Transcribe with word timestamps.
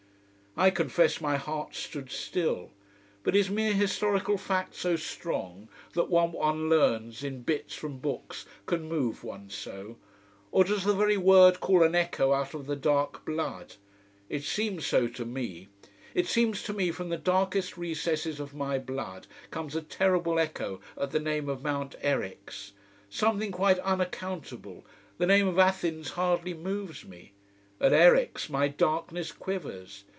I 0.57 0.69
confess 0.69 1.21
my 1.21 1.37
heart 1.37 1.75
stood 1.75 2.11
still. 2.11 2.71
But 3.23 3.37
is 3.37 3.49
mere 3.49 3.71
historical 3.71 4.37
fact 4.37 4.75
so 4.75 4.97
strong, 4.97 5.69
that 5.93 6.09
what 6.09 6.33
one 6.33 6.67
learns 6.67 7.23
in 7.23 7.43
bits 7.43 7.73
from 7.73 7.99
books 7.99 8.45
can 8.65 8.83
move 8.89 9.23
one 9.23 9.49
so? 9.49 9.95
Or 10.51 10.65
does 10.65 10.83
the 10.83 10.93
very 10.93 11.15
word 11.15 11.61
call 11.61 11.83
an 11.83 11.95
echo 11.95 12.33
out 12.33 12.53
of 12.53 12.67
the 12.67 12.75
dark 12.75 13.23
blood? 13.23 13.75
It 14.27 14.43
seems 14.43 14.85
so 14.85 15.07
to 15.07 15.23
me. 15.23 15.69
It 16.13 16.27
seems 16.27 16.63
to 16.63 16.73
me 16.73 16.91
from 16.91 17.07
the 17.07 17.15
darkest 17.17 17.77
recesses 17.77 18.41
of 18.41 18.53
my 18.53 18.77
blood 18.77 19.27
comes 19.51 19.73
a 19.73 19.81
terrible 19.81 20.37
echo 20.37 20.81
at 20.97 21.11
the 21.11 21.21
name 21.21 21.47
of 21.47 21.63
Mount 21.63 21.95
Eryx: 22.03 22.73
something 23.09 23.53
quite 23.53 23.79
unaccountable. 23.79 24.85
The 25.17 25.27
name 25.27 25.47
of 25.47 25.57
Athens 25.57 26.09
hardly 26.11 26.53
moves 26.53 27.05
me. 27.05 27.31
At 27.79 27.93
Eryx 27.93 28.49
my 28.49 28.67
darkness 28.67 29.31
quivers. 29.31 30.03